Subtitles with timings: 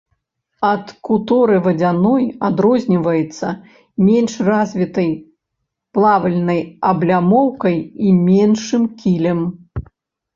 [0.67, 3.51] Ад куторы вадзяной адрозніваецца
[4.07, 5.11] менш развітай
[5.97, 6.61] плавальнай
[6.93, 7.77] аблямоўкай
[8.09, 9.45] і меншым кілем.